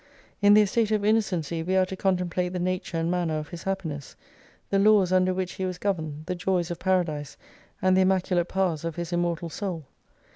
[0.41, 3.61] In the estate of innocency we are to contemplate the nature and manner of his
[3.61, 4.15] happiness,
[4.71, 7.37] the laws under which he was governed, the joys of paradise,
[7.83, 9.85] and the immacu late powers of his immortal soul.